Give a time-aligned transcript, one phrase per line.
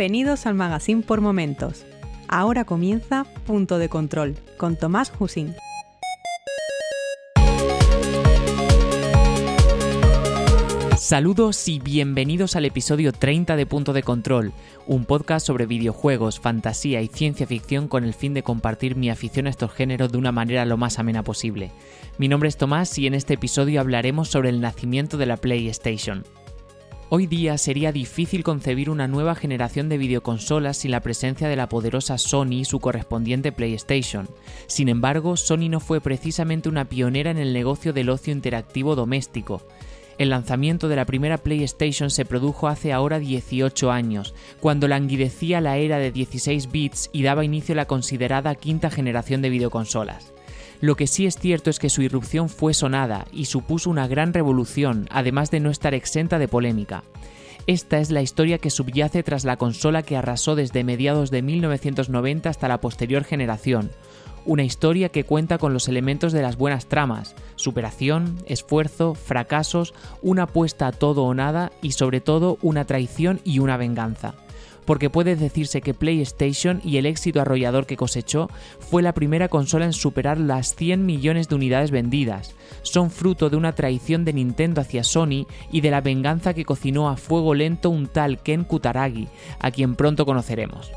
[0.00, 1.84] Bienvenidos al Magazine por Momentos.
[2.26, 5.54] Ahora comienza Punto de Control con Tomás Husín.
[10.96, 14.54] Saludos y bienvenidos al episodio 30 de Punto de Control,
[14.86, 19.48] un podcast sobre videojuegos, fantasía y ciencia ficción con el fin de compartir mi afición
[19.48, 21.72] a estos géneros de una manera lo más amena posible.
[22.16, 26.24] Mi nombre es Tomás y en este episodio hablaremos sobre el nacimiento de la PlayStation.
[27.12, 31.68] Hoy día sería difícil concebir una nueva generación de videoconsolas sin la presencia de la
[31.68, 34.28] poderosa Sony y su correspondiente PlayStation.
[34.68, 39.60] Sin embargo, Sony no fue precisamente una pionera en el negocio del ocio interactivo doméstico.
[40.18, 45.78] El lanzamiento de la primera PlayStation se produjo hace ahora 18 años, cuando languidecía la
[45.78, 50.32] era de 16 bits y daba inicio a la considerada quinta generación de videoconsolas.
[50.80, 54.32] Lo que sí es cierto es que su irrupción fue sonada y supuso una gran
[54.32, 57.04] revolución, además de no estar exenta de polémica.
[57.66, 62.48] Esta es la historia que subyace tras la consola que arrasó desde mediados de 1990
[62.48, 63.90] hasta la posterior generación,
[64.46, 69.92] una historia que cuenta con los elementos de las buenas tramas, superación, esfuerzo, fracasos,
[70.22, 74.34] una apuesta a todo o nada y sobre todo una traición y una venganza.
[74.90, 79.84] Porque puede decirse que PlayStation y el éxito arrollador que cosechó fue la primera consola
[79.84, 82.56] en superar las 100 millones de unidades vendidas.
[82.82, 87.08] Son fruto de una traición de Nintendo hacia Sony y de la venganza que cocinó
[87.08, 89.28] a fuego lento un tal Ken Kutaragi,
[89.60, 90.90] a quien pronto conoceremos.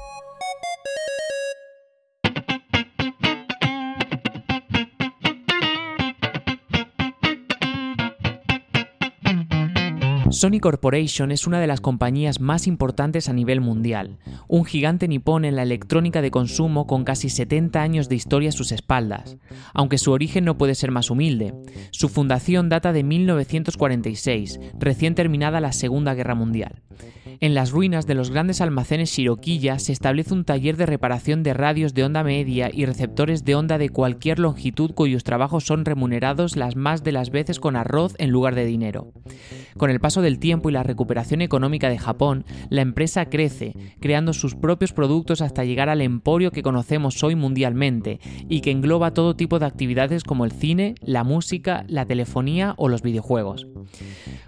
[10.33, 14.17] Sony Corporation es una de las compañías más importantes a nivel mundial,
[14.47, 18.51] un gigante nipón en la electrónica de consumo con casi 70 años de historia a
[18.51, 19.37] sus espaldas,
[19.75, 21.53] aunque su origen no puede ser más humilde.
[21.91, 26.81] Su fundación data de 1946, recién terminada la Segunda Guerra Mundial.
[27.39, 31.53] En las ruinas de los grandes almacenes Shiroquilla se establece un taller de reparación de
[31.53, 36.55] radios de onda media y receptores de onda de cualquier longitud cuyos trabajos son remunerados
[36.55, 39.11] las más de las veces con arroz en lugar de dinero.
[39.77, 44.33] Con el paso del tiempo y la recuperación económica de Japón, la empresa crece, creando
[44.33, 48.19] sus propios productos hasta llegar al emporio que conocemos hoy mundialmente
[48.49, 52.89] y que engloba todo tipo de actividades como el cine, la música, la telefonía o
[52.89, 53.67] los videojuegos.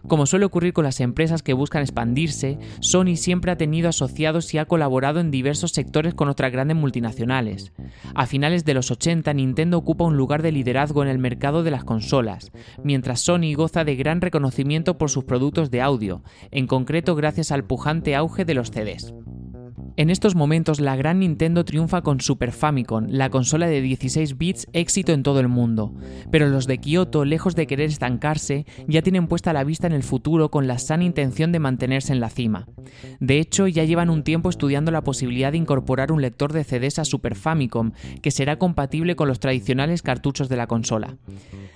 [0.08, 4.60] Como suele ocurrir con las empresas que buscan expandirse, Sony siempre ha tenido asociados y
[4.60, 7.74] ha colaborado en diversos sectores con otras grandes multinacionales.
[8.14, 11.72] A finales de los 80, Nintendo ocupa un lugar de liderazgo en el mercado de
[11.72, 12.52] las consolas,
[12.84, 17.66] mientras Sony goza de gran reconocimiento por sus productos de audio, en concreto gracias al
[17.66, 19.14] pujante auge de los CDs.
[19.98, 24.68] En estos momentos la gran Nintendo triunfa con Super Famicom, la consola de 16 bits
[24.74, 25.94] éxito en todo el mundo,
[26.32, 30.04] pero los de Kyoto, lejos de querer estancarse, ya tienen puesta la vista en el
[30.04, 32.68] futuro con la sana intención de mantenerse en la cima.
[33.22, 37.00] De hecho, ya llevan un tiempo estudiando la posibilidad de incorporar un lector de CDs
[37.00, 41.16] a Super Famicom, que será compatible con los tradicionales cartuchos de la consola.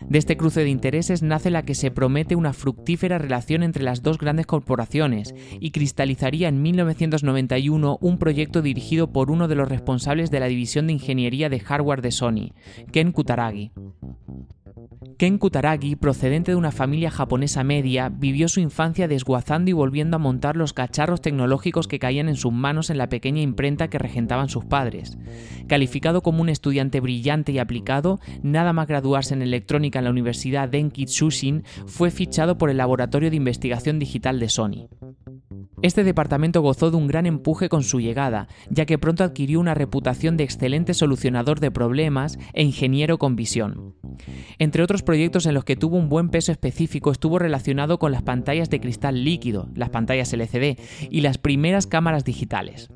[0.09, 4.01] De este cruce de intereses nace la que se promete una fructífera relación entre las
[4.01, 10.31] dos grandes corporaciones y cristalizaría en 1991 un proyecto dirigido por uno de los responsables
[10.31, 12.53] de la división de ingeniería de hardware de Sony,
[12.91, 13.71] Ken Kutaragi.
[15.17, 20.19] Ken Kutaragi, procedente de una familia japonesa media, vivió su infancia desguazando y volviendo a
[20.19, 24.47] montar los cacharros tecnológicos que caían en sus manos en la pequeña imprenta que regentaban
[24.47, 25.17] sus padres.
[25.67, 30.69] Calificado como un estudiante brillante y aplicado, nada más graduarse en electrónica en la Universidad
[30.69, 34.87] Denki Tsushin, fue fichado por el Laboratorio de Investigación Digital de Sony.
[35.81, 39.73] Este departamento gozó de un gran empuje con su llegada, ya que pronto adquirió una
[39.73, 43.95] reputación de excelente solucionador de problemas e ingeniero con visión.
[44.57, 48.23] Entre otros proyectos en los que tuvo un buen peso específico estuvo relacionado con las
[48.23, 50.77] pantallas de cristal líquido, las pantallas LCD
[51.09, 52.89] y las primeras cámaras digitales.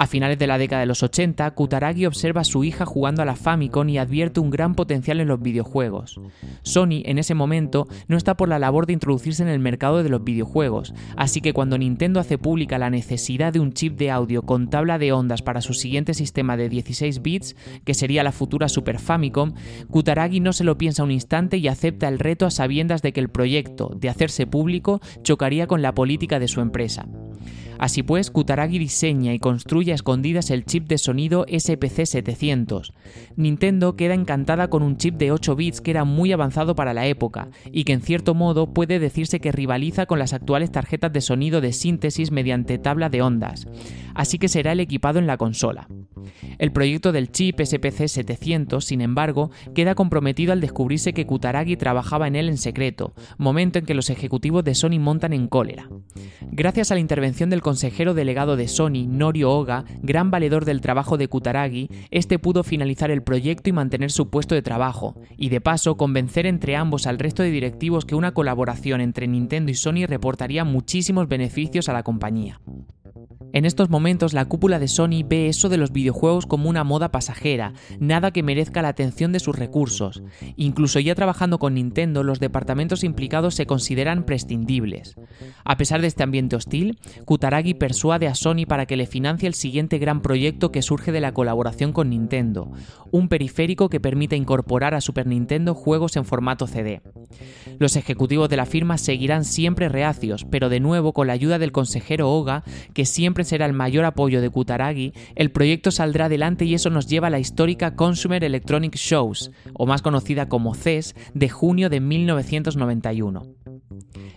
[0.00, 3.24] A finales de la década de los 80, Kutaragi observa a su hija jugando a
[3.24, 6.20] la Famicom y advierte un gran potencial en los videojuegos.
[6.62, 10.08] Sony, en ese momento, no está por la labor de introducirse en el mercado de
[10.08, 14.42] los videojuegos, así que cuando Nintendo hace pública la necesidad de un chip de audio
[14.42, 18.68] con tabla de ondas para su siguiente sistema de 16 bits, que sería la futura
[18.68, 19.54] Super Famicom,
[19.90, 23.18] Kutaragi no se lo piensa un instante y acepta el reto a sabiendas de que
[23.18, 27.08] el proyecto, de hacerse público, chocaría con la política de su empresa.
[27.78, 32.92] Así pues, Kutaragi diseña y construye a escondidas el chip de sonido SPC 700.
[33.36, 37.06] Nintendo queda encantada con un chip de 8 bits que era muy avanzado para la
[37.06, 41.20] época y que en cierto modo puede decirse que rivaliza con las actuales tarjetas de
[41.20, 43.66] sonido de síntesis mediante tabla de ondas,
[44.14, 45.88] así que será el equipado en la consola.
[46.58, 52.26] El proyecto del chip SPC 700, sin embargo, queda comprometido al descubrirse que Kutaragi trabajaba
[52.26, 55.88] en él en secreto, momento en que los ejecutivos de Sony montan en cólera.
[56.50, 61.18] Gracias a la intervención del consejero delegado de Sony, Norio Oga, gran valedor del trabajo
[61.18, 65.60] de Kutaragi, este pudo finalizar el proyecto y mantener su puesto de trabajo, y de
[65.60, 70.06] paso convencer entre ambos al resto de directivos que una colaboración entre Nintendo y Sony
[70.06, 72.58] reportaría muchísimos beneficios a la compañía.
[73.52, 77.10] En estos momentos la cúpula de Sony ve eso de los videojuegos como una moda
[77.10, 80.22] pasajera, nada que merezca la atención de sus recursos.
[80.56, 85.16] Incluso ya trabajando con Nintendo, los departamentos implicados se consideran prescindibles.
[85.64, 89.54] A pesar de este ambiente hostil, Kutaragi persuade a Sony para que le financie el
[89.54, 92.70] siguiente gran proyecto que surge de la colaboración con Nintendo,
[93.10, 97.00] un periférico que permite incorporar a Super Nintendo juegos en formato CD.
[97.78, 101.72] Los ejecutivos de la firma seguirán siempre reacios, pero de nuevo con la ayuda del
[101.72, 106.74] consejero Oga, que siempre será el mayor apoyo de Kutaragi, el proyecto saldrá adelante y
[106.74, 111.48] eso nos lleva a la histórica Consumer Electronic Shows, o más conocida como CES, de
[111.48, 113.42] junio de 1991.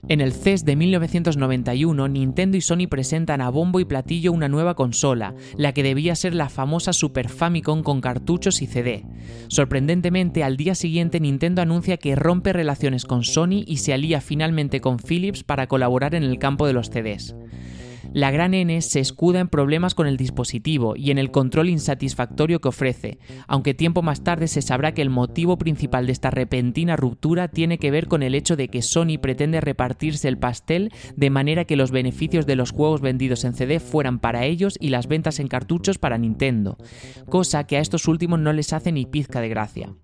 [0.08, 4.76] En el CES de 1991, Nintendo y Sony presentan a bombo y platillo una nueva
[4.76, 9.06] consola, la que debía ser la famosa Super Famicom con cartuchos y CD.
[9.48, 14.82] Sorprendentemente, al día siguiente Nintendo anuncia que rompe relaciones con Sony y se alía finalmente
[14.82, 17.36] con Philips para colaborar en el campo de los CDs.
[18.14, 22.60] La gran N se escuda en problemas con el dispositivo y en el control insatisfactorio
[22.60, 26.98] que ofrece, aunque tiempo más tarde se sabrá que el motivo principal de esta repentina
[26.98, 31.30] ruptura tiene que ver con el hecho de que Sony pretende repartirse el pastel de
[31.30, 35.08] manera que los beneficios de los juegos vendidos en CD fueran para ellos y las
[35.08, 36.78] ventas en cartuchos para Nintendo,
[37.30, 39.96] cosa que a estos últimos no les hace ni pizca de gracia.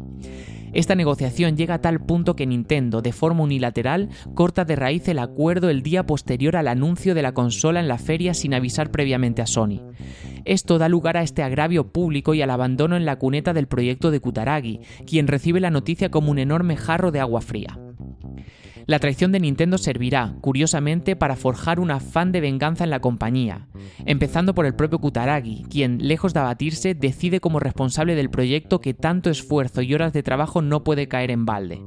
[0.74, 5.19] Esta negociación llega a tal punto que Nintendo, de forma unilateral, corta de raíz el
[5.19, 9.47] acuerdo el día posterior al anuncio de la consola en feria sin avisar previamente a
[9.47, 9.81] Sony.
[10.45, 14.11] Esto da lugar a este agravio público y al abandono en la cuneta del proyecto
[14.11, 17.77] de Kutaragi, quien recibe la noticia como un enorme jarro de agua fría.
[18.88, 23.68] La traición de Nintendo servirá, curiosamente, para forjar un afán de venganza en la compañía,
[24.06, 28.94] empezando por el propio Kutaragi, quien, lejos de abatirse, decide como responsable del proyecto que
[28.94, 31.81] tanto esfuerzo y horas de trabajo no puede caer en balde.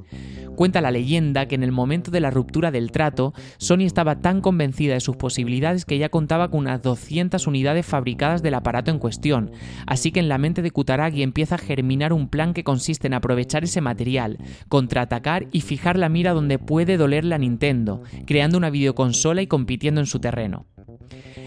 [0.61, 4.43] Cuenta la leyenda que en el momento de la ruptura del trato, Sony estaba tan
[4.43, 8.99] convencida de sus posibilidades que ya contaba con unas 200 unidades fabricadas del aparato en
[8.99, 9.53] cuestión,
[9.87, 13.15] así que en la mente de Kutaragi empieza a germinar un plan que consiste en
[13.15, 14.37] aprovechar ese material,
[14.69, 20.01] contraatacar y fijar la mira donde puede doler la Nintendo, creando una videoconsola y compitiendo
[20.01, 20.67] en su terreno.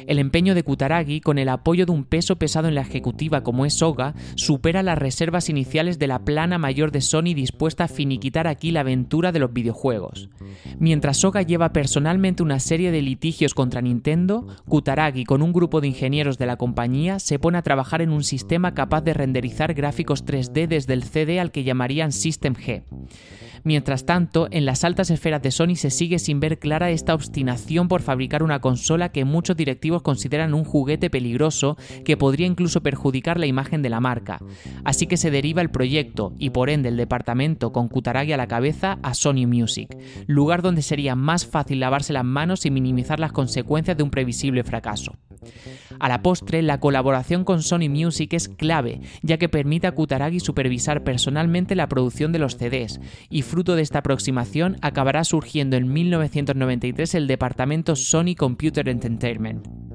[0.08, 3.66] El empeño de Kutaragi, con el apoyo de un peso pesado en la ejecutiva como
[3.66, 8.48] es Soga, supera las reservas iniciales de la plana mayor de Sony dispuesta a finiquitar
[8.48, 10.30] aquí la aventura de los videojuegos.
[10.80, 15.88] Mientras Soga lleva personalmente una serie de litigios contra Nintendo, Kutaragi, con un grupo de
[15.88, 20.26] ingenieros de la compañía, se pone a trabajar en un sistema capaz de renderizar gráficos
[20.26, 22.84] 3D desde el CD al que llamarían System G.
[23.64, 27.88] Mientras tanto, en las altas esferas de Sony se sigue sin ver clara esta obstinación
[27.88, 33.40] por fabricar una consola que muchos directivos consideran un juguete peligroso que podría incluso perjudicar
[33.40, 34.40] la imagen de la marca.
[34.84, 38.48] Así que se deriva el proyecto y por ende el departamento con Kutaragi a la
[38.48, 39.96] cabeza a Sony Music,
[40.28, 44.64] lugar donde sería más fácil lavarse las manos y minimizar las consecuencias de un previsible
[44.64, 45.14] fracaso.
[46.00, 50.40] A la postre, la colaboración con Sony Music es clave, ya que permite a Kutaragi
[50.40, 55.92] supervisar personalmente la producción de los CDs, y fruto de esta aproximación acabará surgiendo en
[55.92, 59.93] 1993 el departamento Sony Computer Entertainment.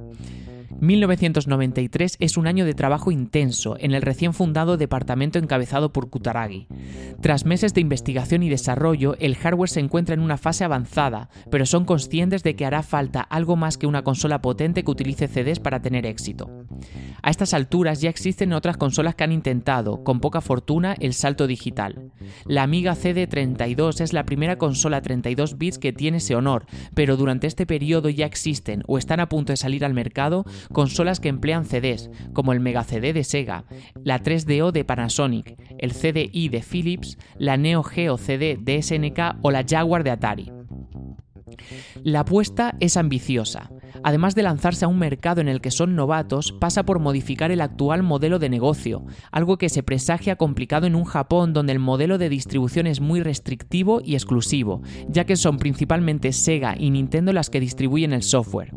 [0.81, 6.69] 1993 es un año de trabajo intenso en el recién fundado departamento encabezado por Kutaragi.
[7.21, 11.67] Tras meses de investigación y desarrollo, el hardware se encuentra en una fase avanzada, pero
[11.67, 15.59] son conscientes de que hará falta algo más que una consola potente que utilice CDs
[15.59, 16.49] para tener éxito.
[17.23, 21.49] A estas alturas ya existen otras consolas que han intentado, con poca fortuna, el salto
[21.49, 22.13] digital.
[22.47, 27.49] La Amiga CD32 es la primera consola 32 bits que tiene ese honor, pero durante
[27.49, 31.65] este periodo ya existen o están a punto de salir al mercado consolas que emplean
[31.65, 33.65] CDs, como el Mega CD de Sega,
[34.03, 39.51] la 3DO de Panasonic, el CDI de Philips, la Neo Geo CD de SNK o
[39.51, 40.53] la Jaguar de Atari.
[42.03, 43.71] La apuesta es ambiciosa.
[44.03, 47.61] Además de lanzarse a un mercado en el que son novatos, pasa por modificar el
[47.61, 52.19] actual modelo de negocio, algo que se presagia complicado en un Japón donde el modelo
[52.19, 57.51] de distribución es muy restrictivo y exclusivo, ya que son principalmente Sega y Nintendo las
[57.51, 58.75] que distribuyen el software.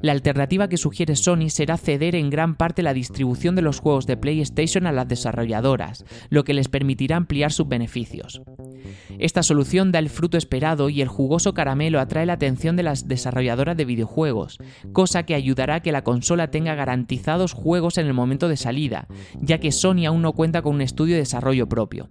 [0.00, 4.06] La alternativa que sugiere Sony será ceder en gran parte la distribución de los juegos
[4.06, 8.42] de PlayStation a las desarrolladoras, lo que les permitirá ampliar sus beneficios.
[9.18, 13.08] Esta solución da el fruto esperado y el jugoso caramelo atrae la atención de las
[13.08, 14.41] desarrolladoras de videojuegos,
[14.92, 19.06] cosa que ayudará a que la consola tenga garantizados juegos en el momento de salida,
[19.40, 22.08] ya que Sony aún no cuenta con un estudio de desarrollo propio.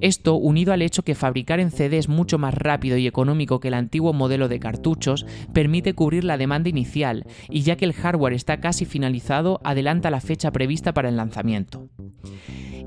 [0.00, 3.68] Esto, unido al hecho que fabricar en CD es mucho más rápido y económico que
[3.68, 8.34] el antiguo modelo de cartuchos, permite cubrir la demanda inicial, y ya que el hardware
[8.34, 11.88] está casi finalizado, adelanta la fecha prevista para el lanzamiento.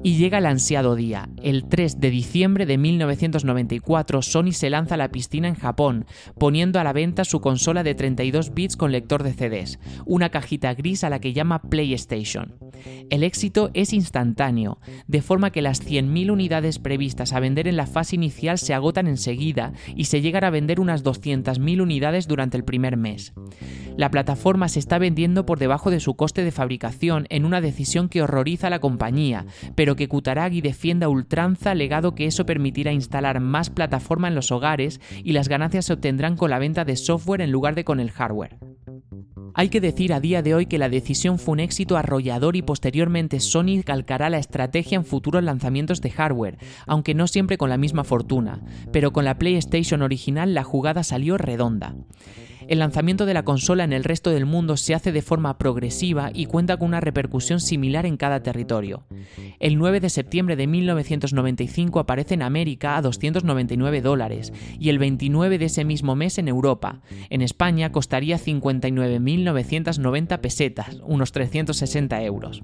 [0.01, 1.27] Y llega el ansiado día.
[1.43, 6.05] El 3 de diciembre de 1994, Sony se lanza a la piscina en Japón,
[6.37, 10.73] poniendo a la venta su consola de 32 bits con lector de CDs, una cajita
[10.73, 12.55] gris a la que llama PlayStation.
[13.09, 17.85] El éxito es instantáneo, de forma que las 100.000 unidades previstas a vender en la
[17.85, 22.63] fase inicial se agotan enseguida y se llegan a vender unas 200.000 unidades durante el
[22.63, 23.33] primer mes.
[23.97, 28.07] La plataforma se está vendiendo por debajo de su coste de fabricación en una decisión
[28.07, 33.39] que horroriza a la compañía, pero que Kutaragi defienda ultranza legado que eso permitirá instalar
[33.39, 37.41] más plataforma en los hogares y las ganancias se obtendrán con la venta de software
[37.41, 38.57] en lugar de con el hardware.
[39.53, 42.61] Hay que decir a día de hoy que la decisión fue un éxito arrollador y
[42.61, 47.77] posteriormente Sony calcará la estrategia en futuros lanzamientos de hardware, aunque no siempre con la
[47.77, 51.95] misma fortuna, pero con la PlayStation original la jugada salió redonda.
[52.69, 56.29] El lanzamiento de la consola en el resto del mundo se hace de forma progresiva
[56.31, 59.07] y cuenta con una repercusión similar en cada territorio.
[59.59, 65.57] El 9 de septiembre de 1995 aparece en América a 299 dólares y el 29
[65.57, 67.01] de ese mismo mes en Europa.
[67.31, 72.61] En España costaría 59.990 pesetas, unos 360 euros.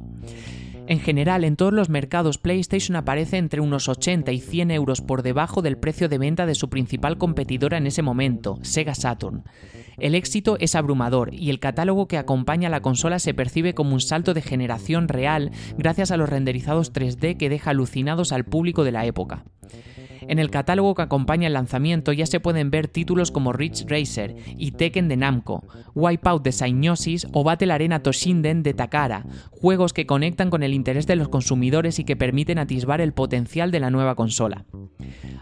[0.87, 5.23] En general, en todos los mercados, PlayStation aparece entre unos 80 y 100 euros por
[5.23, 9.43] debajo del precio de venta de su principal competidora en ese momento, Sega Saturn.
[9.97, 13.93] El éxito es abrumador y el catálogo que acompaña a la consola se percibe como
[13.93, 18.83] un salto de generación real gracias a los renderizados 3D que deja alucinados al público
[18.83, 19.45] de la época.
[20.27, 24.35] En el catálogo que acompaña el lanzamiento ya se pueden ver títulos como Ridge Racer
[24.57, 25.63] y Tekken de Namco,
[25.93, 31.07] Wipeout de Psygnosis o Battle Arena Toshinden de Takara, juegos que conectan con el interés
[31.07, 34.65] de los consumidores y que permiten atisbar el potencial de la nueva consola.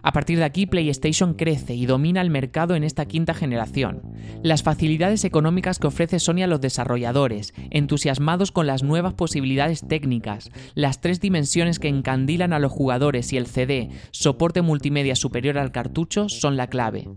[0.01, 4.01] A partir de aquí, PlayStation crece y domina el mercado en esta quinta generación.
[4.41, 10.51] Las facilidades económicas que ofrece Sony a los desarrolladores, entusiasmados con las nuevas posibilidades técnicas,
[10.75, 14.61] las tres dimensiones que encandilan a los jugadores y el CD, soporte
[15.15, 17.07] superior al cartucho, son la clave.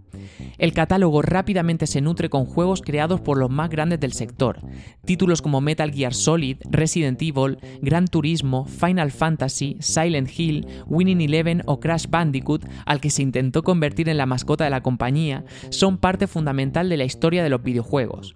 [0.58, 4.60] El catálogo rápidamente se nutre con juegos creados por los más grandes del sector,
[5.04, 11.62] títulos como Metal Gear Solid, Resident Evil, Gran Turismo, Final Fantasy, Silent Hill, Winning Eleven
[11.66, 15.98] o Crash Bandicoot al que se intentó convertir en la mascota de la compañía, son
[15.98, 18.34] parte fundamental de la historia de los videojuegos.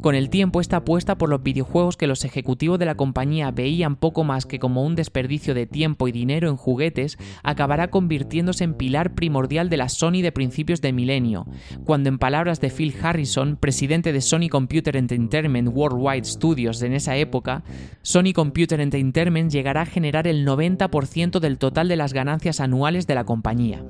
[0.00, 3.96] Con el tiempo esta apuesta por los videojuegos que los ejecutivos de la compañía veían
[3.96, 8.74] poco más que como un desperdicio de tiempo y dinero en juguetes, acabará convirtiéndose en
[8.74, 11.46] pilar primordial de la Sony de principios de milenio,
[11.84, 17.16] cuando en palabras de Phil Harrison, presidente de Sony Computer Entertainment Worldwide Studios en esa
[17.16, 17.64] época,
[18.02, 23.14] Sony Computer Entertainment llegará a generar el 90% del total de las ganancias anuales de
[23.14, 23.84] la compañía.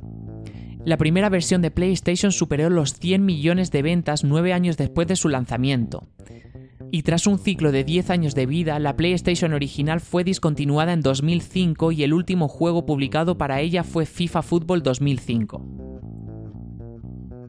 [0.84, 5.14] La primera versión de PlayStation superó los 100 millones de ventas nueve años después de
[5.14, 6.08] su lanzamiento.
[6.94, 11.00] Y tras un ciclo de 10 años de vida, la PlayStation original fue discontinuada en
[11.00, 16.11] 2005 y el último juego publicado para ella fue FIFA Football 2005.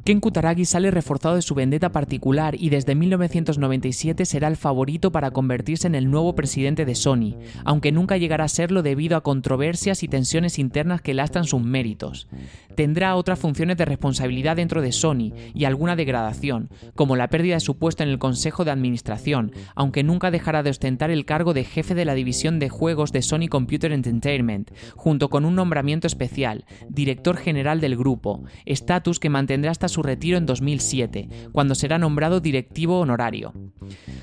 [0.04, 5.32] Ken Kutaragi sale reforzado de su vendetta particular y desde 1997 será el favorito para
[5.32, 10.04] convertirse en el nuevo presidente de Sony, aunque nunca llegará a serlo debido a controversias
[10.04, 12.28] y tensiones internas que lastran sus méritos.
[12.76, 17.60] Tendrá otras funciones de responsabilidad dentro de Sony y alguna degradación, como la pérdida de
[17.62, 21.64] su puesto en el Consejo de Administración, aunque nunca dejará de ostentar el cargo de
[21.64, 26.66] jefe de la división de juegos de Sony Computer Entertainment, junto con un nombramiento especial,
[26.90, 32.40] director general del grupo, estatus que mantendrá hasta su retiro en 2007, cuando será nombrado
[32.40, 33.54] directivo honorario.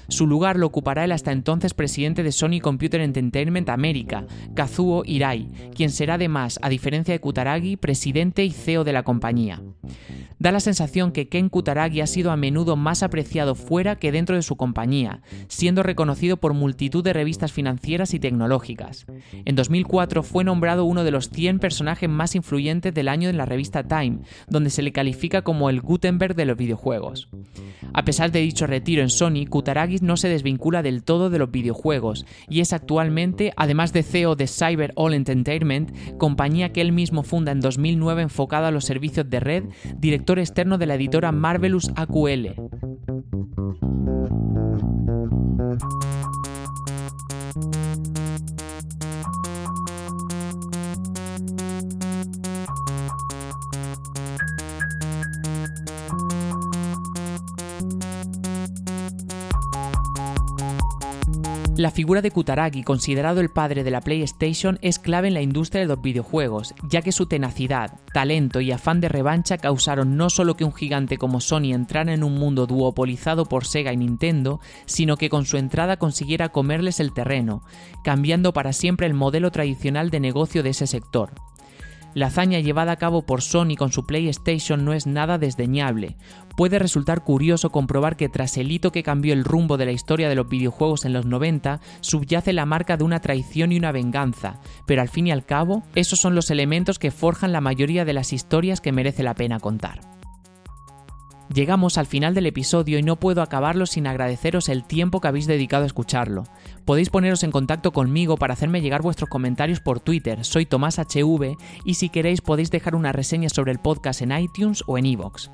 [0.09, 5.49] Su lugar lo ocupará el hasta entonces presidente de Sony Computer Entertainment América, Kazuo Hirai,
[5.75, 9.63] quien será además, a diferencia de Kutaragi, presidente y CEO de la compañía.
[10.41, 14.37] Da la sensación que Ken Kutaragi ha sido a menudo más apreciado fuera que dentro
[14.37, 19.05] de su compañía, siendo reconocido por multitud de revistas financieras y tecnológicas.
[19.45, 23.45] En 2004 fue nombrado uno de los 100 personajes más influyentes del año en la
[23.45, 27.29] revista Time, donde se le califica como el Gutenberg de los videojuegos.
[27.93, 31.51] A pesar de dicho retiro en Sony, Kutaragi no se desvincula del todo de los
[31.51, 37.25] videojuegos y es actualmente, además de CEO de Cyber All Entertainment, compañía que él mismo
[37.25, 39.65] funda en 2009 enfocada a los servicios de red,
[39.99, 42.70] director externo de la editora Marvelous AQL.
[61.81, 65.81] La figura de Kutaragi, considerado el padre de la PlayStation, es clave en la industria
[65.81, 70.57] de los videojuegos, ya que su tenacidad, talento y afán de revancha causaron no solo
[70.57, 75.17] que un gigante como Sony entrara en un mundo duopolizado por Sega y Nintendo, sino
[75.17, 77.63] que con su entrada consiguiera comerles el terreno,
[78.05, 81.33] cambiando para siempre el modelo tradicional de negocio de ese sector.
[82.13, 86.17] La hazaña llevada a cabo por Sony con su PlayStation no es nada desdeñable.
[86.57, 90.29] Puede resultar curioso comprobar que tras el hito que cambió el rumbo de la historia
[90.29, 94.59] de los videojuegos en los 90, subyace la marca de una traición y una venganza,
[94.87, 98.13] pero al fin y al cabo, esos son los elementos que forjan la mayoría de
[98.13, 100.20] las historias que merece la pena contar.
[101.53, 105.49] Llegamos al final del episodio y no puedo acabarlo sin agradeceros el tiempo que habéis
[105.49, 106.45] dedicado a escucharlo.
[106.85, 111.57] Podéis poneros en contacto conmigo para hacerme llegar vuestros comentarios por Twitter, soy Tomás HV,
[111.85, 115.49] y si queréis podéis dejar una reseña sobre el podcast en iTunes o en iVoox.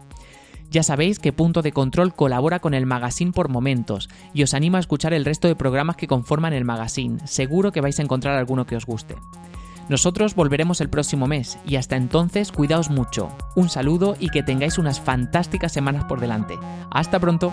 [0.70, 4.76] Ya sabéis que Punto de Control colabora con el magazine por momentos y os animo
[4.76, 8.36] a escuchar el resto de programas que conforman el magazine, seguro que vais a encontrar
[8.36, 9.14] alguno que os guste.
[9.88, 13.28] Nosotros volveremos el próximo mes y hasta entonces cuidaos mucho.
[13.54, 16.58] Un saludo y que tengáis unas fantásticas semanas por delante.
[16.90, 17.52] Hasta pronto.